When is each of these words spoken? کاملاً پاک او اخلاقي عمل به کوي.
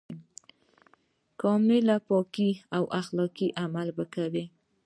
کاملاً 1.41 1.97
پاک 2.07 2.35
او 2.75 2.83
اخلاقي 3.01 3.47
عمل 3.63 3.87
به 3.97 4.05
کوي. 4.13 4.45